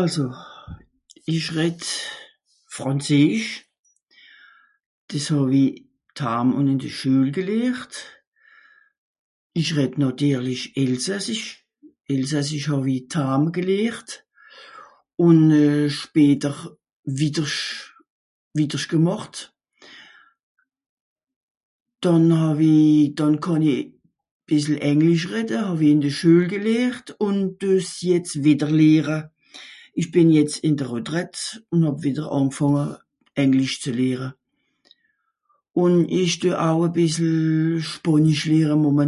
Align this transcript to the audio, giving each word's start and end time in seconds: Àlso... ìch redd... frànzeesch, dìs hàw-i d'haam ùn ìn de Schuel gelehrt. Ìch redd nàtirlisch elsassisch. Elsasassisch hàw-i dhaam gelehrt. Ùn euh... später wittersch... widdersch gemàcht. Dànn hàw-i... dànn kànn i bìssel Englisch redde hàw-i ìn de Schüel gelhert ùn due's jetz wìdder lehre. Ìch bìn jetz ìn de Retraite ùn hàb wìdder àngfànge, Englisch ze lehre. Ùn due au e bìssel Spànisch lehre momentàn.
Àlso... 0.00 0.24
ìch 1.36 1.48
redd... 1.58 1.82
frànzeesch, 2.76 3.50
dìs 5.08 5.26
hàw-i 5.32 5.64
d'haam 6.18 6.48
ùn 6.58 6.70
ìn 6.72 6.82
de 6.84 6.90
Schuel 6.96 7.28
gelehrt. 7.36 7.92
Ìch 9.60 9.72
redd 9.78 9.94
nàtirlisch 10.00 10.66
elsassisch. 10.82 11.48
Elsasassisch 12.14 12.68
hàw-i 12.70 12.96
dhaam 13.12 13.42
gelehrt. 13.56 14.08
Ùn 15.26 15.38
euh... 15.62 15.86
später 16.00 16.54
wittersch... 17.18 17.62
widdersch 18.56 18.88
gemàcht. 18.92 19.34
Dànn 22.02 22.30
hàw-i... 22.40 22.76
dànn 23.18 23.36
kànn 23.44 23.64
i 23.72 23.76
bìssel 24.50 24.76
Englisch 24.92 25.24
redde 25.34 25.56
hàw-i 25.66 25.86
ìn 25.92 26.00
de 26.04 26.10
Schüel 26.18 26.44
gelhert 26.52 27.06
ùn 27.26 27.36
due's 27.60 27.88
jetz 28.08 28.30
wìdder 28.44 28.72
lehre. 28.80 29.18
Ìch 30.00 30.10
bìn 30.14 30.30
jetz 30.36 30.58
ìn 30.66 30.76
de 30.78 30.84
Retraite 30.94 31.38
ùn 31.72 31.82
hàb 31.88 31.98
wìdder 32.04 32.26
àngfànge, 32.38 32.86
Englisch 33.42 33.80
ze 33.82 33.90
lehre. 33.96 34.28
Ùn 35.82 36.06
due 36.42 36.54
au 36.68 36.84
e 36.86 36.88
bìssel 36.94 37.82
Spànisch 37.92 38.44
lehre 38.50 38.74
momentàn. 38.76 39.06